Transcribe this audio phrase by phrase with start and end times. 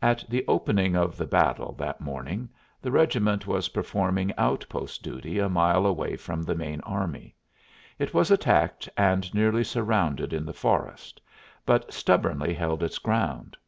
[0.00, 2.48] At the opening of the battle that morning
[2.80, 7.34] the regiment was performing outpost duty a mile away from the main army.
[7.98, 11.20] It was attacked and nearly surrounded in the forest,
[11.66, 13.58] but stubbornly held its ground.